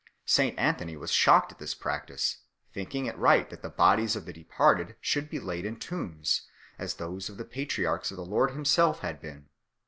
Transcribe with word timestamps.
St 0.25 0.57
Anthony 0.57 0.97
was 0.97 1.11
shocked 1.11 1.51
at 1.51 1.59
this 1.59 1.75
practice, 1.75 2.37
thinking 2.73 3.05
it 3.05 3.15
right 3.19 3.47
that 3.51 3.61
the 3.61 3.69
bodies 3.69 4.15
of 4.15 4.25
the 4.25 4.33
departed 4.33 4.95
should 4.99 5.29
be 5.29 5.39
laid 5.39 5.63
in 5.63 5.77
tombs, 5.79 6.47
as 6.79 6.95
those 6.95 7.29
of 7.29 7.37
the 7.37 7.45
patriarchs 7.45 8.09
and 8.09 8.19
of 8.19 8.25
the 8.25 8.31
Lord 8.31 8.49
Himself 8.49 9.01
had 9.01 9.21
been 9.21 9.41
2 9.41 9.45